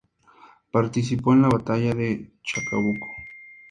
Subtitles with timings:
[0.71, 3.05] Participó en la batalla de Chacabuco.